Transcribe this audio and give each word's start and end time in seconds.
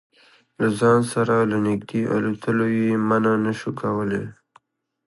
له 0.59 0.67
ځان 0.79 0.99
سره 1.13 1.35
له 1.51 1.57
نږدې 1.67 2.01
الوتلو 2.15 2.65
یې 2.77 2.89
منع 3.07 3.33
نه 3.45 3.53
شو 3.59 3.71
کولای. 3.81 4.25